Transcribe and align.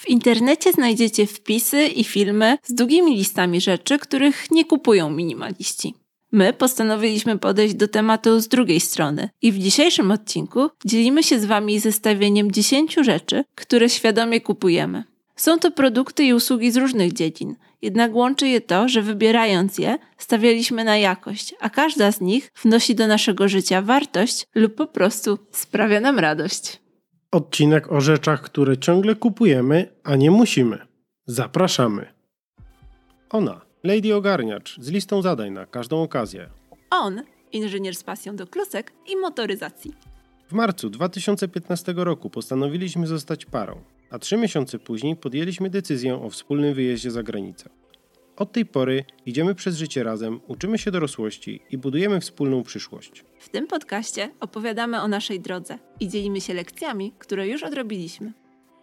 W 0.00 0.08
internecie 0.08 0.72
znajdziecie 0.72 1.26
wpisy 1.26 1.86
i 1.86 2.04
filmy 2.04 2.58
z 2.62 2.74
długimi 2.74 3.16
listami 3.16 3.60
rzeczy, 3.60 3.98
których 3.98 4.50
nie 4.50 4.64
kupują 4.64 5.10
minimaliści. 5.10 5.94
My 6.32 6.52
postanowiliśmy 6.52 7.38
podejść 7.38 7.74
do 7.74 7.88
tematu 7.88 8.40
z 8.40 8.48
drugiej 8.48 8.80
strony 8.80 9.28
i 9.42 9.52
w 9.52 9.58
dzisiejszym 9.58 10.10
odcinku 10.10 10.70
dzielimy 10.84 11.22
się 11.22 11.40
z 11.40 11.44
Wami 11.44 11.80
zestawieniem 11.80 12.52
10 12.52 12.94
rzeczy, 12.94 13.44
które 13.54 13.88
świadomie 13.88 14.40
kupujemy. 14.40 15.04
Są 15.36 15.58
to 15.58 15.70
produkty 15.70 16.24
i 16.24 16.34
usługi 16.34 16.70
z 16.70 16.76
różnych 16.76 17.12
dziedzin, 17.12 17.56
jednak 17.82 18.14
łączy 18.14 18.48
je 18.48 18.60
to, 18.60 18.88
że 18.88 19.02
wybierając 19.02 19.78
je, 19.78 19.98
stawialiśmy 20.18 20.84
na 20.84 20.96
jakość, 20.96 21.54
a 21.60 21.70
każda 21.70 22.12
z 22.12 22.20
nich 22.20 22.52
wnosi 22.62 22.94
do 22.94 23.06
naszego 23.06 23.48
życia 23.48 23.82
wartość 23.82 24.46
lub 24.54 24.74
po 24.74 24.86
prostu 24.86 25.38
sprawia 25.52 26.00
nam 26.00 26.18
radość. 26.18 26.79
Odcinek 27.32 27.92
o 27.92 28.00
rzeczach, 28.00 28.42
które 28.42 28.78
ciągle 28.78 29.14
kupujemy, 29.14 29.88
a 30.04 30.16
nie 30.16 30.30
musimy. 30.30 30.78
Zapraszamy. 31.26 32.06
Ona, 33.30 33.60
Lady 33.84 34.14
Ogarniacz, 34.14 34.80
z 34.80 34.88
listą 34.88 35.22
zadań 35.22 35.50
na 35.50 35.66
każdą 35.66 36.02
okazję. 36.02 36.48
On, 36.90 37.22
inżynier 37.52 37.94
z 37.94 38.02
pasją 38.02 38.36
do 38.36 38.46
klusek 38.46 38.92
i 39.08 39.16
motoryzacji. 39.16 39.92
W 40.48 40.52
marcu 40.52 40.90
2015 40.90 41.94
roku 41.96 42.30
postanowiliśmy 42.30 43.06
zostać 43.06 43.46
parą, 43.46 43.80
a 44.10 44.18
trzy 44.18 44.36
miesiące 44.36 44.78
później 44.78 45.16
podjęliśmy 45.16 45.70
decyzję 45.70 46.22
o 46.22 46.30
wspólnym 46.30 46.74
wyjeździe 46.74 47.10
za 47.10 47.22
granicę. 47.22 47.70
Od 48.40 48.52
tej 48.52 48.66
pory 48.66 49.04
idziemy 49.26 49.54
przez 49.54 49.76
życie 49.76 50.02
razem, 50.02 50.40
uczymy 50.48 50.78
się 50.78 50.90
dorosłości 50.90 51.62
i 51.70 51.78
budujemy 51.78 52.20
wspólną 52.20 52.62
przyszłość. 52.62 53.24
W 53.38 53.48
tym 53.48 53.66
podcaście 53.66 54.30
opowiadamy 54.40 55.00
o 55.00 55.08
naszej 55.08 55.40
drodze 55.40 55.78
i 56.00 56.08
dzielimy 56.08 56.40
się 56.40 56.54
lekcjami, 56.54 57.12
które 57.18 57.48
już 57.48 57.62
odrobiliśmy. 57.62 58.32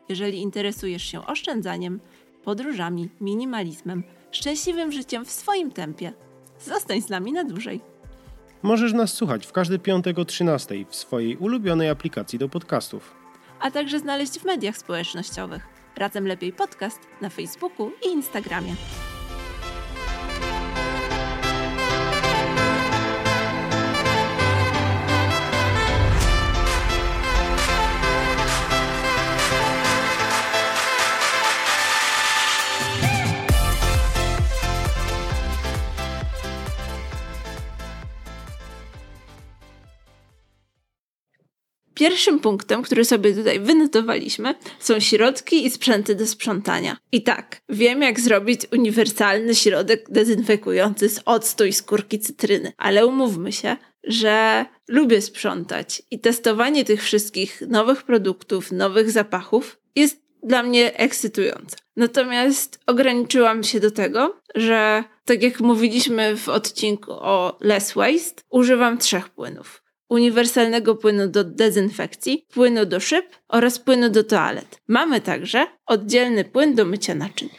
Jeżeli 0.10 0.42
interesujesz 0.42 1.04
się 1.04 1.26
oszczędzaniem, 1.26 2.00
podróżami, 2.44 3.10
minimalizmem, 3.22 4.04
szczęśliwym 4.32 4.92
życiem 4.92 5.26
w 5.26 5.32
swoim 5.32 5.72
tempie, 5.72 6.14
zostań 6.60 7.02
z 7.02 7.10
nami 7.10 7.32
na 7.32 7.44
dłużej. 7.44 7.82
Możesz 8.64 8.94
nas 8.94 9.14
słuchać 9.14 9.46
w 9.46 9.52
każdy 9.52 9.80
piątek 9.80 10.20
o 10.20 10.26
13 10.26 10.86
w 10.90 10.96
swojej 10.96 11.38
ulubionej 11.38 11.90
aplikacji 11.90 12.40
do 12.40 12.50
podcastów. 12.50 13.16
A 13.60 13.72
także 13.72 14.00
znaleźć 14.00 14.40
w 14.40 14.46
mediach 14.46 14.78
społecznościowych. 14.78 15.68
Razem 15.96 16.28
Lepiej 16.28 16.54
Podcast 16.54 17.00
na 17.22 17.30
Facebooku 17.30 17.92
i 18.06 18.08
Instagramie. 18.08 18.76
Pierwszym 41.98 42.40
punktem, 42.40 42.82
który 42.82 43.06
sobie 43.06 43.34
tutaj 43.34 43.60
wynotowaliśmy, 43.60 44.56
są 44.80 45.00
środki 45.00 45.66
i 45.66 45.70
sprzęty 45.70 46.16
do 46.16 46.28
sprzątania. 46.28 46.98
I 47.12 47.24
tak, 47.24 47.62
wiem 47.70 48.02
jak 48.02 48.20
zrobić 48.20 48.62
uniwersalny 48.72 49.56
środek 49.56 50.06
dezynfekujący 50.10 51.10
z 51.10 51.22
octu 51.26 51.66
i 51.66 51.74
skórki 51.74 52.20
cytryny, 52.20 52.72
ale 52.78 53.06
umówmy 53.06 53.52
się, 53.52 53.78
że 54.04 54.66
lubię 54.88 55.22
sprzątać 55.22 56.02
i 56.12 56.20
testowanie 56.20 56.86
tych 56.86 57.04
wszystkich 57.04 57.62
nowych 57.68 58.04
produktów, 58.04 58.72
nowych 58.72 59.12
zapachów 59.12 59.78
jest 59.96 60.22
dla 60.44 60.64
mnie 60.64 60.98
ekscytujące. 60.98 61.78
Natomiast 61.96 62.80
ograniczyłam 62.88 63.64
się 63.64 63.80
do 63.80 63.92
tego, 63.92 64.42
że 64.56 65.04
tak 65.26 65.44
jak 65.44 65.60
mówiliśmy 65.60 66.38
w 66.38 66.50
odcinku 66.50 67.12
o 67.12 67.58
Less 67.62 67.94
Waste, 67.94 68.44
używam 68.50 68.98
trzech 68.98 69.30
płynów 69.30 69.87
uniwersalnego 70.10 70.96
płynu 70.96 71.28
do 71.28 71.44
dezynfekcji, 71.44 72.46
płynu 72.54 72.86
do 72.86 73.00
szyb 73.00 73.26
oraz 73.48 73.80
płynu 73.80 74.10
do 74.10 74.24
toalet. 74.24 74.82
Mamy 74.88 75.22
także 75.22 75.68
oddzielny 75.86 76.46
płyn 76.46 76.76
do 76.76 76.86
mycia 76.86 77.16
naczyń. 77.16 77.50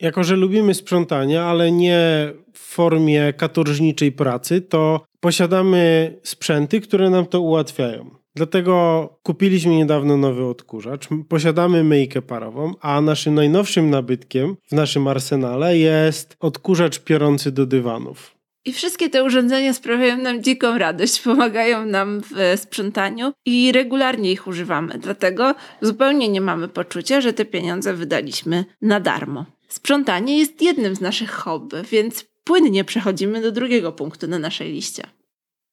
Jako, 0.00 0.24
że 0.24 0.36
lubimy 0.36 0.74
sprzątanie, 0.74 1.42
ale 1.42 1.72
nie 1.72 2.32
w 2.52 2.58
formie 2.58 3.32
katorżniczej 3.32 4.12
pracy, 4.12 4.60
to 4.60 5.04
posiadamy 5.20 6.12
sprzęty, 6.22 6.80
które 6.80 7.10
nam 7.10 7.26
to 7.26 7.40
ułatwiają. 7.40 8.10
Dlatego 8.34 9.08
kupiliśmy 9.22 9.76
niedawno 9.76 10.16
nowy 10.16 10.44
odkurzacz, 10.44 11.08
posiadamy 11.28 11.84
myjkę 11.84 12.22
parową, 12.22 12.72
a 12.80 13.00
naszym 13.00 13.34
najnowszym 13.34 13.90
nabytkiem 13.90 14.56
w 14.68 14.72
naszym 14.72 15.08
arsenale 15.08 15.78
jest 15.78 16.36
odkurzacz 16.40 16.98
piorący 16.98 17.52
do 17.52 17.66
dywanów. 17.66 18.35
I 18.66 18.72
wszystkie 18.72 19.10
te 19.10 19.24
urządzenia 19.24 19.72
sprawiają 19.72 20.16
nam 20.16 20.42
dziką 20.42 20.78
radość, 20.78 21.20
pomagają 21.20 21.86
nam 21.86 22.20
w 22.20 22.60
sprzątaniu 22.60 23.32
i 23.44 23.72
regularnie 23.72 24.32
ich 24.32 24.46
używamy. 24.46 24.98
Dlatego 24.98 25.54
zupełnie 25.82 26.28
nie 26.28 26.40
mamy 26.40 26.68
poczucia, 26.68 27.20
że 27.20 27.32
te 27.32 27.44
pieniądze 27.44 27.94
wydaliśmy 27.94 28.64
na 28.82 29.00
darmo. 29.00 29.44
Sprzątanie 29.68 30.38
jest 30.38 30.62
jednym 30.62 30.96
z 30.96 31.00
naszych 31.00 31.30
hobby, 31.30 31.82
więc 31.90 32.24
płynnie 32.44 32.84
przechodzimy 32.84 33.42
do 33.42 33.52
drugiego 33.52 33.92
punktu 33.92 34.28
na 34.28 34.38
naszej 34.38 34.72
liście. 34.72 35.02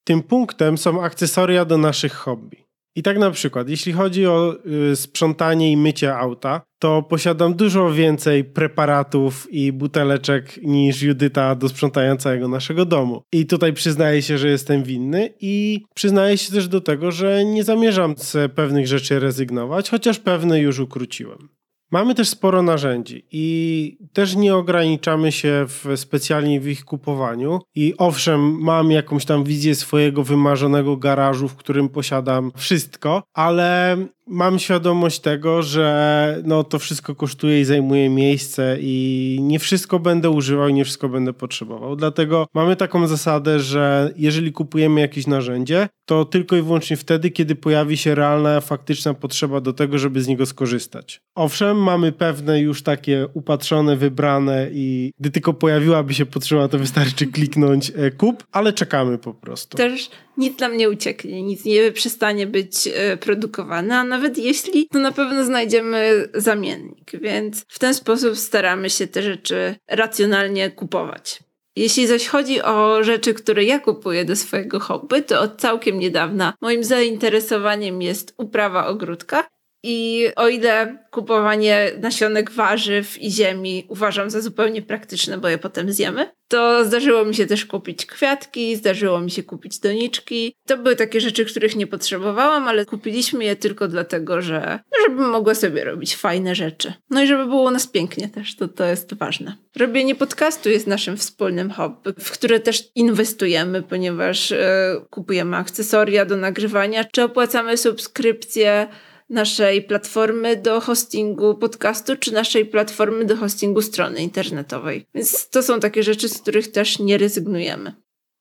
Tym 0.04 0.24
punktem 0.24 0.78
są 0.78 1.04
akcesoria 1.04 1.66
do 1.66 1.78
naszych 1.78 2.14
hobby. 2.14 2.64
I 2.96 3.04
tak 3.04 3.18
na 3.18 3.32
przykład, 3.32 3.70
jeśli 3.70 3.94
chodzi 3.94 4.28
o 4.28 4.56
y, 4.92 4.96
sprzątanie 4.96 5.72
i 5.72 5.78
mycie 5.78 6.16
auta, 6.16 6.62
to 6.80 7.04
posiadam 7.04 7.54
dużo 7.54 7.92
więcej 7.94 8.44
preparatów 8.44 9.48
i 9.52 9.72
buteleczek 9.72 10.60
niż 10.64 11.02
Judyta 11.02 11.56
do 11.56 11.70
sprzątania 11.70 12.16
całego 12.16 12.48
naszego 12.48 12.86
domu. 12.86 13.22
I 13.34 13.46
tutaj 13.46 13.74
przyznaję 13.74 14.22
się, 14.22 14.38
że 14.38 14.48
jestem 14.48 14.84
winny 14.84 15.34
i 15.42 15.84
przyznaję 15.96 16.38
się 16.38 16.52
też 16.52 16.68
do 16.68 16.82
tego, 16.82 17.12
że 17.12 17.46
nie 17.46 17.64
zamierzam 17.64 18.16
z 18.18 18.52
pewnych 18.52 18.88
rzeczy 18.88 19.20
rezygnować, 19.20 19.90
chociaż 19.90 20.20
pewne 20.20 20.60
już 20.60 20.80
ukróciłem. 20.80 21.50
Mamy 21.94 22.16
też 22.16 22.30
sporo 22.30 22.62
narzędzi 22.62 23.26
i 23.32 23.98
też 24.14 24.36
nie 24.36 24.56
ograniczamy 24.56 25.32
się 25.32 25.66
w, 25.68 25.86
specjalnie 25.96 26.60
w 26.60 26.68
ich 26.68 26.86
kupowaniu. 26.86 27.60
I 27.76 27.94
owszem, 27.98 28.62
mam 28.62 28.92
jakąś 28.92 29.26
tam 29.26 29.44
wizję 29.44 29.76
swojego 29.76 30.24
wymarzonego 30.24 30.98
garażu, 30.98 31.48
w 31.48 31.56
którym 31.56 31.90
posiadam 31.90 32.52
wszystko, 32.56 33.24
ale 33.34 33.98
mam 34.28 34.60
świadomość 34.60 35.20
tego, 35.20 35.62
że 35.62 36.42
no, 36.46 36.64
to 36.64 36.80
wszystko 36.80 37.16
kosztuje 37.16 37.62
i 37.62 37.66
zajmuje 37.66 38.10
miejsce 38.10 38.78
i 38.80 39.38
nie 39.42 39.60
wszystko 39.60 40.00
będę 40.00 40.30
używał 40.30 40.68
i 40.68 40.74
nie 40.74 40.84
wszystko 40.84 41.10
będę 41.10 41.34
potrzebował. 41.34 41.96
Dlatego 41.96 42.48
mamy 42.54 42.76
taką 42.76 43.08
zasadę, 43.08 43.60
że 43.60 44.14
jeżeli 44.16 44.52
kupujemy 44.52 45.02
jakieś 45.02 45.28
narzędzie, 45.28 45.90
to 46.06 46.26
tylko 46.26 46.56
i 46.56 46.62
wyłącznie 46.62 46.98
wtedy, 46.98 47.32
kiedy 47.32 47.56
pojawi 47.56 47.98
się 47.98 48.16
realna, 48.16 48.62
faktyczna 48.62 49.14
potrzeba 49.14 49.62
do 49.62 49.74
tego, 49.74 49.98
żeby 49.98 50.22
z 50.22 50.28
niego 50.28 50.46
skorzystać. 50.46 51.22
Owszem, 51.36 51.84
mamy 51.84 52.12
pewne 52.12 52.62
już 52.62 52.84
takie 52.84 53.28
upatrzone, 53.34 53.98
wybrane 53.98 54.68
i 54.72 55.12
gdy 55.20 55.32
tylko 55.32 55.54
pojawiłaby 55.54 56.14
się 56.14 56.26
potrzeba, 56.26 56.68
to 56.68 56.80
wystarczy 56.80 57.28
kliknąć 57.28 57.92
e, 57.96 58.12
kup, 58.12 58.44
ale 58.52 58.74
czekamy 58.74 59.18
po 59.18 59.34
prostu. 59.34 59.78
Też 59.78 60.10
nic 60.38 60.60
nam 60.60 60.78
nie 60.78 60.90
ucieknie, 60.90 61.44
nic 61.44 61.66
nie 61.66 61.92
przestanie 61.92 62.48
być 62.48 62.88
e, 62.88 63.18
produkowane, 63.18 63.98
a 63.98 64.04
nawet 64.04 64.38
jeśli, 64.38 64.88
to 64.88 65.00
na 65.00 65.12
pewno 65.12 65.44
znajdziemy 65.44 66.30
zamiennik, 66.34 67.12
więc 67.22 67.66
w 67.68 67.80
ten 67.80 67.94
sposób 67.94 68.38
staramy 68.38 68.90
się 68.90 69.08
te 69.08 69.22
rzeczy 69.22 69.76
racjonalnie 69.88 70.72
kupować. 70.72 71.40
Jeśli 71.76 72.08
zaś 72.08 72.28
chodzi 72.28 72.62
o 72.62 73.04
rzeczy, 73.04 73.34
które 73.34 73.64
ja 73.64 73.80
kupuję 73.80 74.26
do 74.26 74.36
swojego 74.36 74.80
hobby, 74.80 75.24
to 75.24 75.42
od 75.42 75.62
całkiem 75.62 76.00
niedawna 76.00 76.54
moim 76.62 76.84
zainteresowaniem 76.84 78.02
jest 78.02 78.34
uprawa 78.38 78.88
ogródka 78.88 79.48
i 79.84 80.28
o 80.36 80.48
ile 80.48 80.98
kupowanie 81.12 81.92
nasionek 82.02 82.52
warzyw 82.52 83.22
i 83.22 83.32
ziemi 83.32 83.86
uważam 83.90 84.30
za 84.30 84.42
zupełnie 84.42 84.82
praktyczne, 84.82 85.38
bo 85.38 85.48
je 85.48 85.58
potem 85.58 85.92
zjemy, 85.92 86.32
to 86.48 86.86
zdarzyło 86.86 87.26
mi 87.26 87.36
się 87.36 87.46
też 87.46 87.66
kupić 87.66 88.06
kwiatki, 88.06 88.76
zdarzyło 88.76 89.20
mi 89.20 89.32
się 89.32 89.44
kupić 89.44 89.80
doniczki. 89.80 90.56
To 90.68 90.78
były 90.78 90.96
takie 90.96 91.22
rzeczy, 91.22 91.46
których 91.46 91.76
nie 91.76 91.88
potrzebowałam, 91.88 92.68
ale 92.68 92.86
kupiliśmy 92.86 93.44
je 93.44 93.56
tylko 93.56 93.88
dlatego, 93.88 94.42
że 94.42 94.80
żebym 95.02 95.30
mogła 95.30 95.56
sobie 95.56 95.84
robić 95.84 96.16
fajne 96.16 96.56
rzeczy. 96.56 96.94
No 97.10 97.24
i 97.24 97.28
żeby 97.28 97.46
było 97.46 97.64
u 97.64 97.72
nas 97.72 97.88
pięknie 97.88 98.30
też, 98.30 98.56
to, 98.56 98.68
to 98.68 98.86
jest 98.86 99.14
ważne. 99.14 99.56
Robienie 99.76 100.16
podcastu 100.16 100.70
jest 100.70 100.88
naszym 100.88 101.18
wspólnym 101.18 101.72
hobby, 101.72 102.14
w 102.20 102.32
które 102.32 102.60
też 102.60 102.84
inwestujemy, 102.96 103.82
ponieważ 103.82 104.52
e, 104.52 104.96
kupujemy 105.10 105.58
akcesoria 105.58 106.26
do 106.26 106.38
nagrywania, 106.38 107.04
czy 107.04 107.24
opłacamy 107.24 107.78
subskrypcje 107.78 108.88
naszej 109.34 109.82
platformy 109.82 110.56
do 110.56 110.82
hostingu 110.82 111.56
podcastu, 111.56 112.16
czy 112.16 112.34
naszej 112.34 112.66
platformy 112.66 113.26
do 113.26 113.38
hostingu 113.38 113.82
strony 113.82 114.24
internetowej. 114.24 115.06
Więc 115.16 115.50
to 115.50 115.64
są 115.64 115.80
takie 115.80 116.04
rzeczy, 116.04 116.30
z 116.30 116.42
których 116.42 116.72
też 116.72 117.00
nie 117.00 117.18
rezygnujemy. 117.18 117.94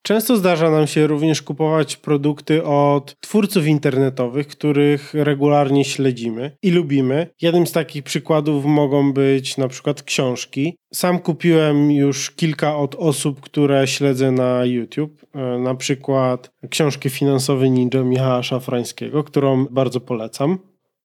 Często 0.03 0.37
zdarza 0.37 0.71
nam 0.71 0.87
się 0.87 1.07
również 1.07 1.43
kupować 1.43 1.97
produkty 1.97 2.65
od 2.65 3.21
twórców 3.21 3.67
internetowych, 3.67 4.49
których 4.49 5.15
regularnie 5.15 5.85
śledzimy 5.85 6.57
i 6.63 6.71
lubimy. 6.71 7.27
Jednym 7.43 7.67
z 7.67 7.73
takich 7.73 8.03
przykładów 8.03 8.65
mogą 8.65 9.13
być 9.13 9.57
na 9.57 9.69
przykład 9.69 10.03
książki. 10.03 10.77
Sam 10.95 11.19
kupiłem 11.19 11.93
już 11.93 12.31
kilka 12.31 12.77
od 12.77 12.95
osób, 12.95 13.41
które 13.41 13.87
śledzę 13.87 14.31
na 14.31 14.65
YouTube, 14.65 15.27
e, 15.35 15.59
na 15.59 15.75
przykład 15.75 16.51
książkę 16.71 17.11
Finansowy 17.11 17.71
Ninja 17.71 18.03
Michała 18.03 18.43
Szafrańskiego, 18.43 19.25
którą 19.25 19.67
bardzo 19.71 20.01
polecam. 20.01 20.59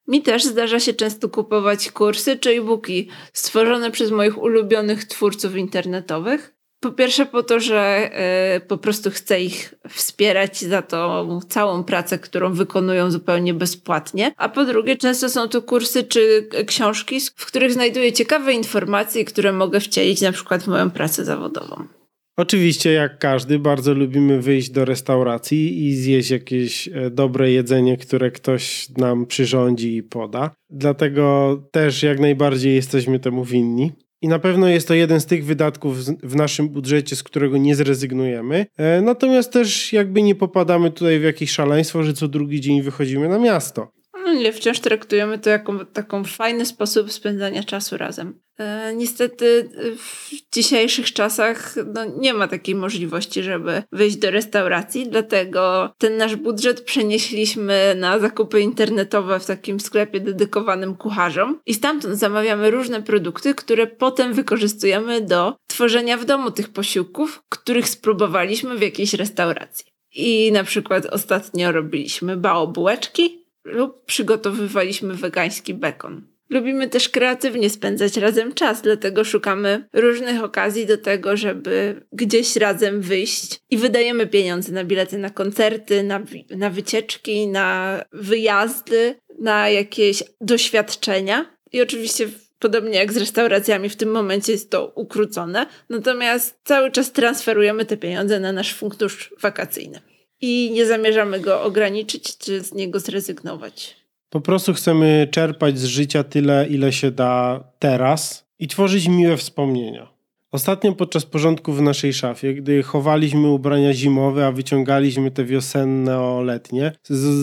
Mi 0.07 0.21
też 0.21 0.45
zdarza 0.45 0.80
się 0.80 0.94
często 0.94 1.30
kupować 1.30 1.92
kursy 1.92 2.38
czy 2.38 2.50
e-booki 2.50 3.09
stworzone 3.33 3.92
przez 3.92 4.12
moich 4.12 4.38
ulubionych 4.38 5.06
twórców 5.06 5.56
internetowych. 5.56 6.54
Po 6.80 6.92
pierwsze 6.92 7.25
po 7.25 7.44
to, 7.44 7.59
że 7.59 8.09
y, 8.56 8.59
po 8.59 8.77
prostu 8.77 9.12
chcę 9.12 9.42
ich 9.42 9.74
wspierać 9.89 10.62
za 10.62 10.81
tą 10.81 11.39
całą 11.50 11.83
pracę, 11.83 12.19
którą 12.19 12.54
wykonują 12.54 13.12
zupełnie 13.12 13.54
bezpłatnie. 13.54 14.33
A 14.38 14.50
po 14.50 14.65
drugie 14.65 14.95
często 14.95 15.30
są 15.30 15.50
to 15.50 15.62
kursy 15.62 16.04
czy 16.04 16.50
książki, 16.68 17.19
w 17.36 17.45
których 17.45 17.74
znajduję 17.74 18.13
ciekawe 18.13 18.54
informacje, 18.54 19.25
które 19.25 19.51
mogę 19.54 19.80
wcielić 19.80 20.21
na 20.21 20.31
przykład 20.31 20.63
w 20.63 20.68
moją 20.68 20.92
pracę 20.92 21.25
zawodową. 21.25 21.96
Oczywiście, 22.38 22.92
jak 22.92 23.19
każdy, 23.19 23.60
bardzo 23.60 23.94
lubimy 23.94 24.42
wyjść 24.42 24.69
do 24.69 24.86
restauracji 24.86 25.86
i 25.86 25.95
zjeść 25.95 26.30
jakieś 26.30 26.88
e, 26.88 27.10
dobre 27.10 27.51
jedzenie, 27.51 27.98
które 27.98 28.31
ktoś 28.31 28.89
nam 28.89 29.25
przyrządzi 29.25 29.95
i 29.95 30.04
poda. 30.04 30.51
Dlatego 30.69 31.57
też 31.72 32.04
jak 32.04 32.19
najbardziej 32.19 32.75
jesteśmy 32.75 33.19
temu 33.19 33.44
winni. 33.44 33.92
I 34.22 34.28
na 34.28 34.39
pewno 34.39 34.68
jest 34.68 34.88
to 34.88 34.94
jeden 34.94 35.19
z 35.19 35.25
tych 35.25 35.45
wydatków 35.45 35.98
w 36.06 36.36
naszym 36.36 36.69
budżecie, 36.69 37.16
z 37.16 37.24
którego 37.24 37.57
nie 37.57 37.75
zrezygnujemy. 37.75 38.66
E, 38.78 39.01
natomiast 39.01 39.54
też 39.54 39.94
jakby 39.94 40.22
nie 40.22 40.36
popadamy 40.36 40.92
tutaj 40.92 41.19
w 41.19 41.24
jakieś 41.24 41.51
szaleństwo, 41.51 42.04
że 42.04 42.13
co 42.13 42.28
drugi 42.28 42.62
dzień 42.62 42.81
wychodzimy 42.81 43.30
na 43.30 43.40
miasto. 43.40 43.92
Nie, 44.36 44.54
wciąż 44.54 44.80
traktujemy 44.80 45.40
to 45.40 45.50
jako 45.50 45.86
taką 45.86 46.24
fajny 46.24 46.66
sposób 46.66 47.12
spędzania 47.12 47.63
czasu 47.63 47.98
razem. 47.98 48.40
E, 48.57 48.95
niestety 48.95 49.69
w 49.98 50.30
dzisiejszych 50.54 51.13
czasach 51.13 51.75
no, 51.94 52.06
nie 52.19 52.33
ma 52.33 52.48
takiej 52.48 52.75
możliwości, 52.75 53.44
żeby 53.44 53.83
wyjść 53.92 54.18
do 54.18 54.31
restauracji, 54.31 55.09
dlatego 55.09 55.94
ten 55.98 56.18
nasz 56.18 56.36
budżet 56.36 56.81
przenieśliśmy 56.81 57.95
na 58.00 58.19
zakupy 58.19 58.62
internetowe 58.62 59.39
w 59.39 59.45
takim 59.45 59.80
sklepie 59.80 60.19
dedykowanym 60.19 60.95
kucharzom 60.95 61.59
i 61.65 61.74
stamtąd 61.74 62.19
zamawiamy 62.19 62.71
różne 62.71 63.01
produkty, 63.01 63.56
które 63.56 63.88
potem 63.88 64.33
wykorzystujemy 64.33 65.21
do 65.21 65.56
tworzenia 65.68 66.18
w 66.18 66.25
domu 66.25 66.51
tych 66.51 66.69
posiłków, 66.69 67.44
których 67.50 67.89
spróbowaliśmy 67.89 68.77
w 68.77 68.81
jakiejś 68.81 69.13
restauracji. 69.13 69.86
I 70.15 70.51
na 70.51 70.63
przykład 70.63 71.06
ostatnio 71.06 71.71
robiliśmy 71.71 72.38
bao 72.38 72.68
bułeczki 72.68 73.45
lub 73.65 74.06
przygotowywaliśmy 74.06 75.13
wegański 75.13 75.74
bekon. 75.74 76.37
Lubimy 76.49 76.89
też 76.89 77.09
kreatywnie 77.09 77.69
spędzać 77.69 78.17
razem 78.17 78.53
czas, 78.53 78.81
dlatego 78.81 79.23
szukamy 79.23 79.88
różnych 79.94 80.44
okazji 80.44 80.85
do 80.85 80.97
tego, 80.97 81.38
żeby 81.38 82.05
gdzieś 82.11 82.55
razem 82.55 83.01
wyjść 83.01 83.59
i 83.69 83.77
wydajemy 83.77 84.27
pieniądze 84.27 84.71
na 84.71 84.83
bilety 84.83 85.17
na 85.17 85.29
koncerty, 85.29 86.03
na, 86.03 86.23
na 86.49 86.69
wycieczki, 86.69 87.47
na 87.47 88.01
wyjazdy, 88.11 89.15
na 89.39 89.69
jakieś 89.69 90.23
doświadczenia. 90.41 91.57
I 91.71 91.81
oczywiście 91.81 92.27
podobnie 92.59 92.97
jak 92.97 93.13
z 93.13 93.17
restauracjami, 93.17 93.89
w 93.89 93.95
tym 93.95 94.11
momencie 94.11 94.51
jest 94.51 94.71
to 94.71 94.91
ukrócone. 94.95 95.65
Natomiast 95.89 96.59
cały 96.63 96.91
czas 96.91 97.11
transferujemy 97.11 97.85
te 97.85 97.97
pieniądze 97.97 98.39
na 98.39 98.51
nasz 98.51 98.73
fundusz 98.73 99.33
wakacyjny. 99.41 100.01
I 100.41 100.71
nie 100.73 100.85
zamierzamy 100.85 101.39
go 101.39 101.63
ograniczyć 101.63 102.38
czy 102.38 102.61
z 102.61 102.73
niego 102.73 102.99
zrezygnować. 102.99 104.06
Po 104.29 104.41
prostu 104.41 104.74
chcemy 104.74 105.27
czerpać 105.31 105.79
z 105.79 105.85
życia 105.85 106.24
tyle, 106.24 106.68
ile 106.69 106.91
się 106.91 107.12
da 107.12 107.63
teraz 107.79 108.47
i 108.59 108.68
tworzyć 108.68 109.07
miłe 109.07 109.38
wspomnienia. 109.38 110.18
Ostatnio 110.51 110.94
podczas 110.94 111.25
porządku 111.25 111.74
w 111.74 111.81
naszej 111.81 112.13
szafie, 112.13 112.53
gdy 112.53 112.83
chowaliśmy 112.83 113.47
ubrania 113.47 113.94
zimowe, 113.94 114.47
a 114.47 114.51
wyciągaliśmy 114.51 115.31
te 115.31 115.45
wiosenne-letnie, 115.45 116.91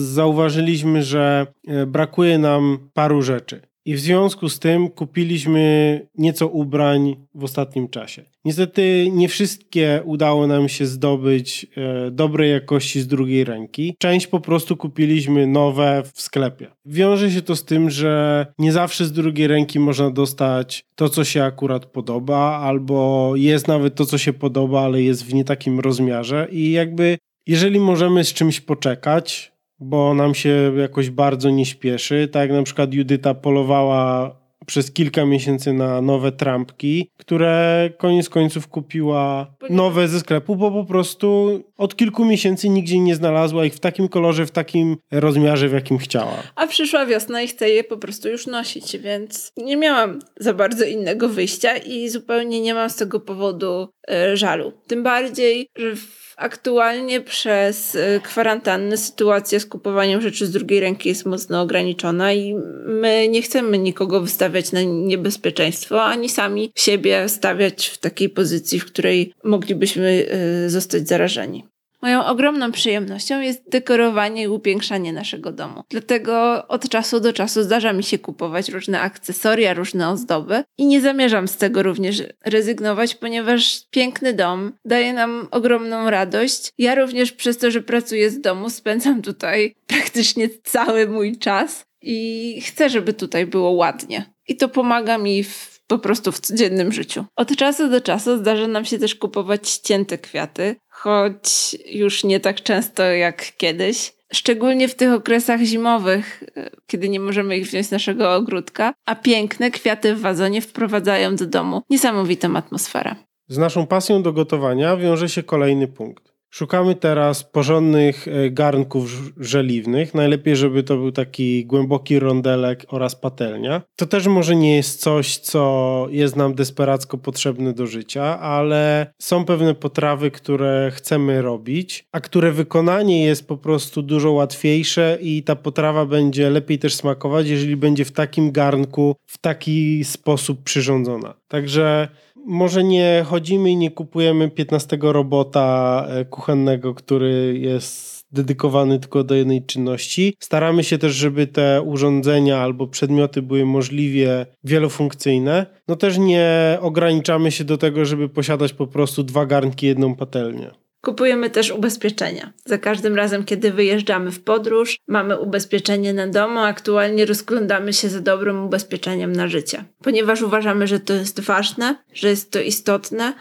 zauważyliśmy, 0.01 1.03
że 1.03 1.47
e, 1.67 1.85
brakuje 1.85 2.37
nam 2.37 2.89
paru 2.93 3.21
rzeczy. 3.21 3.61
I 3.85 3.95
w 3.95 3.99
związku 3.99 4.49
z 4.49 4.59
tym 4.59 4.89
kupiliśmy 4.89 6.07
nieco 6.17 6.47
ubrań 6.47 7.15
w 7.35 7.43
ostatnim 7.43 7.87
czasie. 7.87 8.23
Niestety 8.45 9.07
nie 9.11 9.29
wszystkie 9.29 10.01
udało 10.05 10.47
nam 10.47 10.69
się 10.69 10.85
zdobyć 10.85 11.67
e, 11.77 12.11
dobrej 12.11 12.51
jakości 12.51 13.01
z 13.01 13.07
drugiej 13.07 13.43
ręki. 13.43 13.95
Część 13.99 14.27
po 14.27 14.39
prostu 14.39 14.77
kupiliśmy 14.77 15.47
nowe 15.47 16.03
w 16.13 16.21
sklepie. 16.21 16.67
Wiąże 16.85 17.31
się 17.31 17.41
to 17.41 17.55
z 17.55 17.65
tym, 17.65 17.89
że 17.89 18.45
nie 18.59 18.71
zawsze 18.71 19.05
z 19.05 19.11
drugiej 19.11 19.47
ręki 19.47 19.79
można 19.79 20.11
dostać 20.11 20.85
to, 20.95 21.09
co 21.09 21.23
się 21.23 21.43
akurat 21.43 21.85
podoba, 21.85 22.59
albo 22.63 23.31
jest 23.35 23.67
nawet 23.67 23.95
to, 23.95 24.05
co 24.05 24.17
się 24.17 24.33
podoba, 24.33 24.81
ale 24.81 25.01
jest 25.01 25.25
w 25.25 25.33
nie 25.33 25.45
takim 25.45 25.79
rozmiarze. 25.79 26.47
I 26.51 26.71
jakby 26.71 27.17
jeżeli 27.47 27.79
możemy 27.79 28.23
z 28.23 28.33
czymś 28.33 28.61
poczekać, 28.61 29.54
bo 29.79 30.13
nam 30.13 30.35
się 30.35 30.73
jakoś 30.77 31.09
bardzo 31.09 31.49
nie 31.49 31.65
śpieszy. 31.65 32.27
Tak 32.27 32.41
jak 32.49 32.57
na 32.57 32.63
przykład 32.63 32.93
Judyta 32.93 33.33
polowała 33.33 34.35
przez 34.65 34.91
kilka 34.91 35.25
miesięcy 35.25 35.73
na 35.73 36.01
nowe 36.01 36.31
trampki, 36.31 37.11
które 37.17 37.89
koniec 37.97 38.29
końców 38.29 38.67
kupiła 38.67 39.55
nowe 39.69 40.07
ze 40.07 40.19
sklepu, 40.19 40.55
bo 40.55 40.71
po 40.71 40.85
prostu 40.85 41.59
od 41.77 41.95
kilku 41.95 42.25
miesięcy 42.25 42.69
nigdzie 42.69 42.99
nie 42.99 43.15
znalazła 43.15 43.65
ich 43.65 43.73
w 43.73 43.79
takim 43.79 44.07
kolorze, 44.07 44.45
w 44.45 44.51
takim 44.51 44.97
rozmiarze, 45.11 45.69
w 45.69 45.73
jakim 45.73 45.97
chciała. 45.97 46.43
A 46.55 46.67
przyszła 46.67 47.05
wiosna 47.05 47.41
i 47.41 47.47
chce 47.47 47.69
je 47.69 47.83
po 47.83 47.97
prostu 47.97 48.29
już 48.29 48.47
nosić, 48.47 48.97
więc 48.97 49.51
nie 49.57 49.77
miałam 49.77 50.19
za 50.39 50.53
bardzo 50.53 50.85
innego 50.85 51.29
wyjścia 51.29 51.77
i 51.77 52.09
zupełnie 52.09 52.61
nie 52.61 52.73
mam 52.73 52.89
z 52.89 52.95
tego 52.95 53.19
powodu 53.19 53.87
y, 54.31 54.37
żalu. 54.37 54.71
Tym 54.87 55.03
bardziej, 55.03 55.67
że 55.75 55.95
Aktualnie 56.37 57.21
przez 57.21 57.95
y, 57.95 58.21
kwarantannę 58.23 58.97
sytuacja 58.97 59.59
z 59.59 59.65
kupowaniem 59.65 60.21
rzeczy 60.21 60.45
z 60.45 60.51
drugiej 60.51 60.79
ręki 60.79 61.09
jest 61.09 61.25
mocno 61.25 61.61
ograniczona 61.61 62.33
i 62.33 62.55
my 62.85 63.27
nie 63.27 63.41
chcemy 63.41 63.77
nikogo 63.77 64.21
wystawiać 64.21 64.54
na 64.73 64.81
niebezpieczeństwo, 64.81 66.03
ani 66.03 66.29
sami 66.29 66.71
siebie 66.75 67.29
stawiać 67.29 67.87
w 67.87 67.97
takiej 67.97 68.29
pozycji, 68.29 68.79
w 68.79 68.85
której 68.85 69.33
moglibyśmy 69.43 70.25
y, 70.65 70.69
zostać 70.69 71.07
zarażeni. 71.07 71.63
Moją 72.05 72.25
ogromną 72.25 72.71
przyjemnością 72.71 73.41
jest 73.41 73.69
dekorowanie 73.69 74.43
i 74.43 74.47
upiększanie 74.47 75.13
naszego 75.13 75.51
domu. 75.51 75.83
Dlatego 75.89 76.67
od 76.67 76.89
czasu 76.89 77.19
do 77.19 77.33
czasu 77.33 77.63
zdarza 77.63 77.93
mi 77.93 78.03
się 78.03 78.19
kupować 78.19 78.69
różne 78.69 79.01
akcesoria, 79.01 79.73
różne 79.73 80.09
ozdoby 80.09 80.63
i 80.77 80.85
nie 80.85 81.01
zamierzam 81.01 81.47
z 81.47 81.57
tego 81.57 81.83
również 81.83 82.23
rezygnować, 82.45 83.15
ponieważ 83.15 83.81
piękny 83.91 84.33
dom 84.33 84.73
daje 84.85 85.13
nam 85.13 85.47
ogromną 85.51 86.09
radość. 86.09 86.71
Ja 86.77 86.95
również 86.95 87.31
przez 87.31 87.57
to, 87.57 87.71
że 87.71 87.81
pracuję 87.81 88.29
z 88.29 88.41
domu, 88.41 88.69
spędzam 88.69 89.21
tutaj 89.21 89.75
praktycznie 89.87 90.49
cały 90.63 91.07
mój 91.07 91.37
czas 91.37 91.85
i 92.05 92.61
chcę, 92.61 92.89
żeby 92.89 93.13
tutaj 93.13 93.45
było 93.45 93.71
ładnie. 93.71 94.33
I 94.47 94.57
to 94.57 94.69
pomaga 94.69 95.17
mi 95.17 95.43
w 95.43 95.75
po 95.87 95.99
prostu 95.99 96.31
w 96.31 96.39
codziennym 96.39 96.91
życiu. 96.91 97.25
Od 97.35 97.55
czasu 97.55 97.89
do 97.89 98.01
czasu 98.01 98.37
zdarza 98.37 98.67
nam 98.67 98.85
się 98.85 98.99
też 98.99 99.15
kupować 99.15 99.69
ścięte 99.69 100.17
kwiaty, 100.17 100.75
choć 100.89 101.75
już 101.85 102.23
nie 102.23 102.39
tak 102.39 102.63
często 102.63 103.03
jak 103.03 103.57
kiedyś. 103.57 104.13
Szczególnie 104.33 104.87
w 104.87 104.95
tych 104.95 105.13
okresach 105.13 105.61
zimowych, 105.61 106.43
e, 106.55 106.69
kiedy 106.87 107.09
nie 107.09 107.19
możemy 107.19 107.57
ich 107.57 107.67
wziąć 107.67 107.87
z 107.87 107.91
naszego 107.91 108.35
ogródka, 108.35 108.93
a 109.05 109.15
piękne 109.15 109.71
kwiaty 109.71 110.15
w 110.15 110.21
wazonie 110.21 110.61
wprowadzają 110.61 111.35
do 111.35 111.45
domu 111.45 111.81
niesamowitą 111.89 112.55
atmosferę. 112.55 113.15
Z 113.47 113.57
naszą 113.57 113.87
pasją 113.87 114.23
do 114.23 114.33
gotowania 114.33 114.97
wiąże 114.97 115.29
się 115.29 115.43
kolejny 115.43 115.87
punkt. 115.87 116.34
Szukamy 116.57 116.95
teraz 116.95 117.43
porządnych 117.43 118.27
e, 118.27 118.51
garnków 118.51 119.31
żeliwnych. 119.37 120.13
Najlepiej, 120.13 120.55
żeby 120.55 120.83
to 120.83 120.95
był 120.95 121.11
taki 121.11 121.65
głęboki 121.65 122.19
rondelek 122.19 122.85
oraz 122.87 123.15
patelnia. 123.15 123.81
To 123.95 124.05
też 124.05 124.27
może 124.27 124.55
nie 124.55 124.75
jest 124.75 125.01
coś, 125.01 125.37
co 125.37 126.07
jest 126.09 126.35
nam 126.35 126.55
desperacko 126.55 127.17
potrzebne 127.17 127.73
do 127.73 127.87
życia, 127.87 128.39
ale 128.39 129.13
są 129.21 129.45
pewne 129.45 129.75
potrawy, 129.75 130.31
które 130.31 130.91
chcemy 130.93 131.41
robić, 131.41 132.07
a 132.11 132.19
które 132.19 132.51
wykonanie 132.51 133.25
jest 133.25 133.47
po 133.47 133.57
prostu 133.57 134.01
dużo 134.01 134.31
łatwiejsze 134.31 135.17
i 135.21 135.43
ta 135.43 135.55
potrawa 135.55 136.05
będzie 136.05 136.49
lepiej 136.49 136.79
też 136.79 136.95
smakować, 136.95 137.47
jeżeli 137.47 137.75
będzie 137.75 138.05
w 138.05 138.11
takim 138.11 138.51
garnku, 138.51 139.15
w 139.25 139.37
taki 139.37 140.03
sposób 140.03 140.63
przyrządzona. 140.63 141.33
Także 141.47 142.07
może 142.45 142.83
nie 142.83 143.23
chodzimy 143.25 143.71
i 143.71 143.75
nie 143.75 143.91
kupujemy 143.91 144.49
15 144.49 144.97
robota 145.01 146.05
e, 146.09 146.25
kuchennego, 146.25 146.93
który 146.93 147.57
jest 147.59 148.25
dedykowany 148.31 148.99
tylko 148.99 149.23
do 149.23 149.35
jednej 149.35 149.65
czynności. 149.65 150.35
Staramy 150.39 150.83
się 150.83 150.97
też, 150.97 151.13
żeby 151.13 151.47
te 151.47 151.81
urządzenia 151.81 152.57
albo 152.57 152.87
przedmioty 152.87 153.41
były 153.41 153.65
możliwie 153.65 154.45
wielofunkcyjne. 154.63 155.65
No 155.87 155.95
też 155.95 156.17
nie 156.17 156.77
ograniczamy 156.81 157.51
się 157.51 157.63
do 157.63 157.77
tego, 157.77 158.05
żeby 158.05 158.29
posiadać 158.29 158.73
po 158.73 158.87
prostu 158.87 159.23
dwa 159.23 159.45
garnki, 159.45 159.87
jedną 159.87 160.15
patelnię. 160.15 160.84
Kupujemy 161.05 161.49
też 161.49 161.71
ubezpieczenia. 161.71 162.53
Za 162.65 162.77
każdym 162.77 163.15
razem, 163.15 163.43
kiedy 163.43 163.71
wyjeżdżamy 163.71 164.31
w 164.31 164.43
podróż, 164.43 164.97
mamy 165.07 165.39
ubezpieczenie 165.39 166.13
na 166.13 166.27
domu, 166.27 166.59
aktualnie 166.59 167.25
rozglądamy 167.25 167.93
się 167.93 168.09
za 168.09 168.21
dobrym 168.21 168.65
ubezpieczeniem 168.65 169.33
na 169.33 169.47
życie, 169.47 169.83
ponieważ 170.03 170.41
uważamy, 170.41 170.87
że 170.87 170.99
to 170.99 171.13
jest 171.13 171.39
ważne, 171.39 171.95
że 172.13 172.29
jest 172.29 172.51
to 172.51 172.61
istotne 172.61 173.33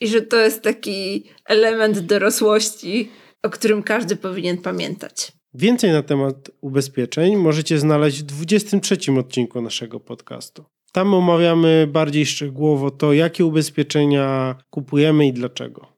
i 0.00 0.08
że 0.08 0.22
to 0.22 0.36
jest 0.36 0.62
taki 0.62 1.24
element 1.44 1.98
dorosłości, 1.98 3.10
o 3.42 3.50
którym 3.50 3.82
każdy 3.82 4.16
powinien 4.16 4.58
pamiętać. 4.58 5.32
Więcej 5.54 5.92
na 5.92 6.02
temat 6.02 6.50
ubezpieczeń 6.60 7.36
możecie 7.36 7.78
znaleźć 7.78 8.22
w 8.22 8.26
23 8.26 8.96
odcinku 9.18 9.60
naszego 9.60 10.00
podcastu. 10.00 10.64
Tam 10.92 11.14
omawiamy 11.14 11.88
bardziej 11.92 12.26
szczegółowo 12.26 12.90
to, 12.90 13.12
jakie 13.12 13.44
ubezpieczenia 13.44 14.56
kupujemy 14.70 15.26
i 15.26 15.32
dlaczego. 15.32 15.91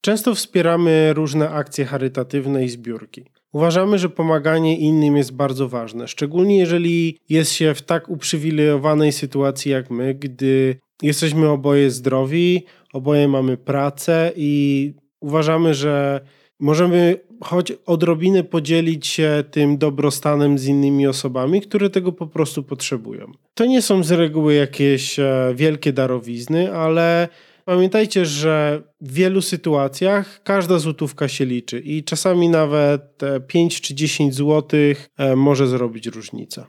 Często 0.00 0.34
wspieramy 0.34 1.12
różne 1.14 1.50
akcje 1.50 1.84
charytatywne 1.84 2.64
i 2.64 2.68
zbiórki. 2.68 3.24
Uważamy, 3.52 3.98
że 3.98 4.08
pomaganie 4.08 4.78
innym 4.78 5.16
jest 5.16 5.32
bardzo 5.32 5.68
ważne, 5.68 6.08
szczególnie 6.08 6.58
jeżeli 6.58 7.18
jest 7.28 7.52
się 7.52 7.74
w 7.74 7.82
tak 7.82 8.08
uprzywilejowanej 8.08 9.12
sytuacji 9.12 9.72
jak 9.72 9.90
my, 9.90 10.14
gdy 10.14 10.76
jesteśmy 11.02 11.48
oboje 11.48 11.90
zdrowi, 11.90 12.64
oboje 12.92 13.28
mamy 13.28 13.56
pracę 13.56 14.32
i 14.36 14.92
uważamy, 15.20 15.74
że 15.74 16.20
możemy 16.60 17.16
choć 17.44 17.72
odrobinę 17.86 18.44
podzielić 18.44 19.06
się 19.06 19.44
tym 19.50 19.78
dobrostanem 19.78 20.58
z 20.58 20.66
innymi 20.66 21.06
osobami, 21.06 21.60
które 21.60 21.90
tego 21.90 22.12
po 22.12 22.26
prostu 22.26 22.62
potrzebują. 22.62 23.32
To 23.54 23.66
nie 23.66 23.82
są 23.82 24.02
z 24.02 24.10
reguły 24.10 24.54
jakieś 24.54 25.18
e, 25.18 25.52
wielkie 25.54 25.92
darowizny, 25.92 26.74
ale 26.74 27.28
pamiętajcie, 27.70 28.26
że 28.26 28.82
w 29.00 29.12
wielu 29.12 29.42
sytuacjach 29.42 30.42
każda 30.42 30.78
złotówka 30.78 31.28
się 31.28 31.44
liczy 31.44 31.80
i 31.80 32.04
czasami 32.04 32.48
nawet 32.48 33.02
5 33.46 33.80
czy 33.80 33.94
10 33.94 34.34
złotych 34.34 35.10
e, 35.18 35.36
może 35.36 35.66
zrobić 35.66 36.06
różnicę. 36.06 36.66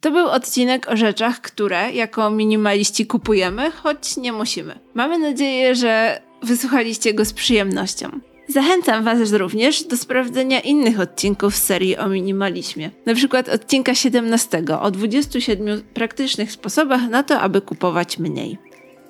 To 0.00 0.10
był 0.10 0.26
odcinek 0.26 0.88
o 0.88 0.96
rzeczach, 0.96 1.40
które 1.40 1.92
jako 1.92 2.30
minimaliści 2.30 3.06
kupujemy, 3.06 3.70
choć 3.70 4.16
nie 4.16 4.32
musimy. 4.32 4.78
Mamy 4.94 5.18
nadzieję, 5.18 5.74
że 5.74 6.22
wysłuchaliście 6.42 7.14
go 7.14 7.24
z 7.24 7.32
przyjemnością. 7.32 8.20
Zachęcam 8.48 9.04
Was 9.04 9.32
również 9.32 9.84
do 9.84 9.96
sprawdzenia 9.96 10.60
innych 10.60 11.00
odcinków 11.00 11.56
serii 11.56 11.96
o 11.96 12.08
minimalizmie. 12.08 12.90
Na 13.06 13.14
przykład 13.14 13.48
odcinka 13.48 13.94
17 13.94 14.64
o 14.80 14.90
27 14.90 15.82
praktycznych 15.94 16.52
sposobach 16.52 17.08
na 17.10 17.22
to, 17.22 17.40
aby 17.40 17.60
kupować 17.60 18.18
mniej. 18.18 18.58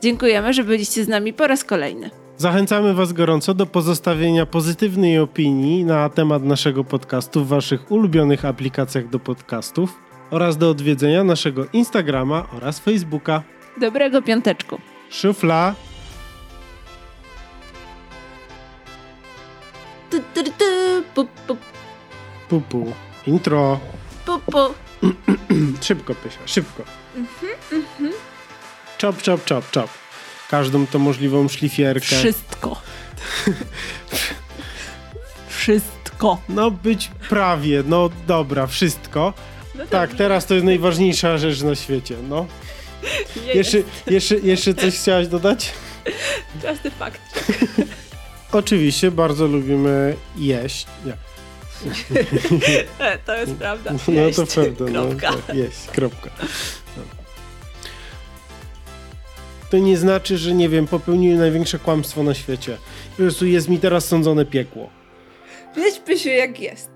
Dziękujemy, 0.03 0.53
że 0.53 0.65
byliście 0.65 1.05
z 1.05 1.09
nami 1.09 1.33
po 1.33 1.47
raz 1.47 1.65
kolejny. 1.65 2.11
Zachęcamy 2.37 2.95
Was 2.95 3.13
gorąco 3.13 3.55
do 3.55 3.67
pozostawienia 3.67 4.47
pozytywnej 4.47 5.19
opinii 5.19 5.85
na 5.85 6.09
temat 6.09 6.43
naszego 6.43 6.85
podcastu 6.85 7.45
w 7.45 7.49
Waszych 7.49 7.91
ulubionych 7.91 8.45
aplikacjach 8.45 9.09
do 9.09 9.19
podcastów 9.19 9.99
oraz 10.31 10.57
do 10.57 10.71
odwiedzenia 10.71 11.25
naszego 11.25 11.67
Instagrama 11.73 12.47
oraz 12.57 12.79
Facebooka. 12.79 13.43
Dobrego 13.81 14.23
piąteczku. 14.23 14.79
Szufla. 15.11 15.75
Tu, 20.11 20.19
tu, 20.35 20.45
tu, 20.45 20.65
pu, 21.15 21.27
pu, 21.47 21.57
Pupu. 22.49 22.93
Intro. 23.27 23.81
pu, 24.27 24.39
pu. 24.39 24.59
Szybko, 25.87 26.15
Pysia, 26.15 26.41
szybko. 26.47 26.83
Czop, 29.03 29.23
czop, 29.23 29.45
czop, 29.45 29.71
czop. 29.71 29.91
Każdą 30.51 30.87
tą 30.87 30.99
możliwą 30.99 31.49
szlifierkę. 31.49 32.07
Wszystko. 32.07 32.83
Wszystko. 35.49 36.39
No 36.49 36.71
być 36.71 37.11
prawie, 37.29 37.83
no 37.87 38.11
dobra, 38.27 38.67
wszystko. 38.67 39.35
Tak, 39.91 40.15
teraz 40.15 40.47
to 40.47 40.55
jest 40.55 40.67
najważniejsza 40.67 41.39
rzecz 41.39 41.63
na 41.63 41.75
świecie, 41.75 42.17
no. 42.29 42.47
Jeszcze, 43.55 43.79
jeszcze, 44.07 44.37
jeszcze 44.37 44.75
coś 44.75 44.99
chciałaś 44.99 45.29
dodać? 45.29 45.73
Just 46.65 46.97
fakt. 46.99 47.21
Oczywiście 48.53 49.11
bardzo 49.11 49.47
lubimy 49.47 50.17
jeść. 50.37 50.87
Nie. 51.05 51.17
To 53.27 53.37
jest 53.37 53.55
prawda. 53.55 53.93
No 54.09 54.13
Jeść. 54.15 54.37
to 54.37 54.47
prawda. 54.47 54.85
No, 54.91 55.07
Kropka. 55.07 55.33
tak, 55.47 55.57
jeść, 55.57 55.87
kropka. 55.93 56.31
To 59.73 59.79
nie 59.79 59.97
znaczy, 59.97 60.39
że 60.39 60.55
nie 60.55 60.69
wiem, 60.69 60.87
popełniłem 60.87 61.39
największe 61.39 61.79
kłamstwo 61.79 62.23
na 62.23 62.35
świecie. 62.35 62.77
Po 63.11 63.17
prostu 63.17 63.47
jest 63.47 63.69
mi 63.69 63.79
teraz 63.79 64.05
sądzone 64.05 64.45
piekło. 64.45 64.91
Wiesz, 65.77 65.99
Pysiu, 65.99 66.29
jak 66.29 66.61
jest. 66.61 66.91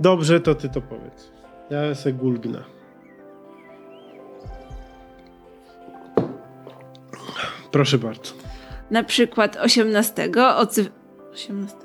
Dobrze, 0.00 0.40
to 0.40 0.54
ty 0.54 0.68
to 0.68 0.80
powiedz. 0.80 1.32
Ja 1.70 1.94
se 1.94 2.12
gulgnę. 2.12 2.64
Proszę 7.70 7.98
bardzo. 7.98 8.32
Na 8.90 9.04
przykład 9.04 9.56
18 9.56 10.30
ocy... 10.56 10.90
18. 11.32 11.76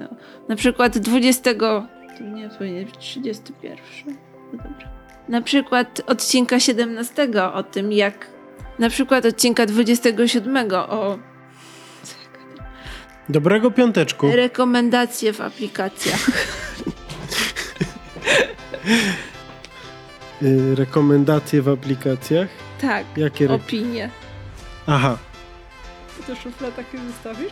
Na 0.47 0.55
przykład 0.55 0.97
20. 0.97 1.53
To 1.53 2.23
nie 2.23 2.49
powinien 2.49 2.85
być 2.85 2.97
31. 2.97 4.17
No 4.53 4.63
dobra. 4.63 4.89
Na 5.29 5.41
przykład 5.41 6.01
odcinka 6.07 6.59
17 6.59 7.29
o 7.53 7.63
tym, 7.63 7.91
jak. 7.91 8.38
Na 8.79 8.89
przykład 8.89 9.25
odcinka 9.25 9.65
27 9.65 10.71
o 10.73 11.19
Dobrego 13.29 13.71
piąteczku. 13.71 14.31
rekomendacje 14.35 15.33
w 15.33 15.41
aplikacjach. 15.41 16.19
Y, 20.41 20.75
rekomendacje 20.75 21.61
w 21.61 21.69
aplikacjach. 21.69 22.47
Tak. 22.81 23.05
Jakie 23.17 23.47
re... 23.47 23.53
Opinie. 23.53 24.09
Aha. 24.87 25.17
To 26.27 26.35
szufla 26.35 26.71
takie 26.71 26.97
wystawisz? 26.97 27.51